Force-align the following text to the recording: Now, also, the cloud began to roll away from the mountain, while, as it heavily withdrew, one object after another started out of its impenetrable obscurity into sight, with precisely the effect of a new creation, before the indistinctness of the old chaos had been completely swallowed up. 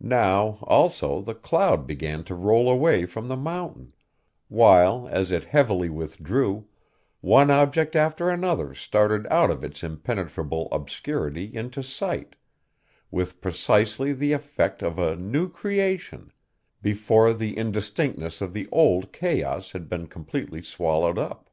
Now, 0.00 0.60
also, 0.62 1.20
the 1.20 1.34
cloud 1.34 1.86
began 1.86 2.24
to 2.24 2.34
roll 2.34 2.70
away 2.70 3.04
from 3.04 3.28
the 3.28 3.36
mountain, 3.36 3.92
while, 4.48 5.06
as 5.10 5.30
it 5.30 5.44
heavily 5.44 5.90
withdrew, 5.90 6.66
one 7.20 7.50
object 7.50 7.94
after 7.94 8.30
another 8.30 8.72
started 8.72 9.26
out 9.30 9.50
of 9.50 9.62
its 9.62 9.82
impenetrable 9.82 10.68
obscurity 10.72 11.54
into 11.54 11.82
sight, 11.82 12.34
with 13.10 13.42
precisely 13.42 14.14
the 14.14 14.32
effect 14.32 14.80
of 14.82 14.98
a 14.98 15.16
new 15.16 15.50
creation, 15.50 16.32
before 16.80 17.34
the 17.34 17.54
indistinctness 17.54 18.40
of 18.40 18.54
the 18.54 18.70
old 18.72 19.12
chaos 19.12 19.72
had 19.72 19.86
been 19.86 20.06
completely 20.06 20.62
swallowed 20.62 21.18
up. 21.18 21.50